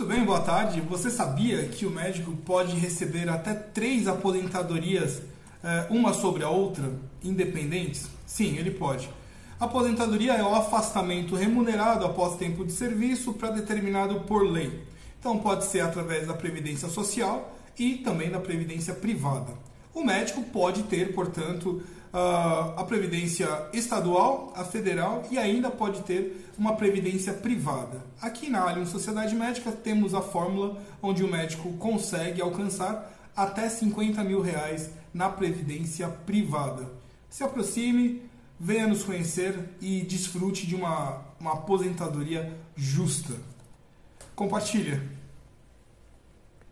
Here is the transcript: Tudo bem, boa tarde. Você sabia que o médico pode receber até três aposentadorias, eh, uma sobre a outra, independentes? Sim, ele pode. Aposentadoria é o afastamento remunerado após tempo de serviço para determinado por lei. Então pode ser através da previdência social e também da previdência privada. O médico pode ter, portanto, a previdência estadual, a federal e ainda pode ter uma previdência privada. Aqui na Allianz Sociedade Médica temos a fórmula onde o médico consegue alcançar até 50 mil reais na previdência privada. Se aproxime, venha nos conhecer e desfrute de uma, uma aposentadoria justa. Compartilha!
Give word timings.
Tudo 0.00 0.14
bem, 0.14 0.24
boa 0.24 0.40
tarde. 0.40 0.80
Você 0.80 1.10
sabia 1.10 1.62
que 1.66 1.84
o 1.84 1.90
médico 1.90 2.34
pode 2.34 2.74
receber 2.74 3.28
até 3.28 3.52
três 3.52 4.08
aposentadorias, 4.08 5.20
eh, 5.62 5.88
uma 5.90 6.14
sobre 6.14 6.42
a 6.42 6.48
outra, 6.48 6.90
independentes? 7.22 8.08
Sim, 8.24 8.56
ele 8.56 8.70
pode. 8.70 9.10
Aposentadoria 9.60 10.32
é 10.32 10.42
o 10.42 10.54
afastamento 10.54 11.36
remunerado 11.36 12.06
após 12.06 12.38
tempo 12.38 12.64
de 12.64 12.72
serviço 12.72 13.34
para 13.34 13.50
determinado 13.50 14.20
por 14.20 14.42
lei. 14.42 14.82
Então 15.18 15.36
pode 15.36 15.66
ser 15.66 15.80
através 15.80 16.26
da 16.26 16.32
previdência 16.32 16.88
social 16.88 17.54
e 17.78 17.96
também 17.96 18.30
da 18.30 18.40
previdência 18.40 18.94
privada. 18.94 19.52
O 19.94 20.04
médico 20.04 20.42
pode 20.42 20.84
ter, 20.84 21.14
portanto, 21.14 21.82
a 22.12 22.84
previdência 22.84 23.46
estadual, 23.72 24.52
a 24.56 24.64
federal 24.64 25.24
e 25.30 25.38
ainda 25.38 25.70
pode 25.70 26.02
ter 26.02 26.48
uma 26.58 26.74
previdência 26.74 27.32
privada. 27.32 28.04
Aqui 28.20 28.50
na 28.50 28.68
Allianz 28.68 28.88
Sociedade 28.88 29.34
Médica 29.34 29.70
temos 29.70 30.14
a 30.14 30.20
fórmula 30.20 30.80
onde 31.00 31.24
o 31.24 31.30
médico 31.30 31.72
consegue 31.74 32.42
alcançar 32.42 33.16
até 33.36 33.68
50 33.68 34.22
mil 34.24 34.40
reais 34.40 34.90
na 35.14 35.28
previdência 35.28 36.08
privada. 36.08 36.90
Se 37.28 37.44
aproxime, 37.44 38.22
venha 38.58 38.88
nos 38.88 39.04
conhecer 39.04 39.70
e 39.80 40.02
desfrute 40.02 40.66
de 40.66 40.74
uma, 40.74 41.22
uma 41.38 41.52
aposentadoria 41.52 42.52
justa. 42.76 43.34
Compartilha! 44.34 45.19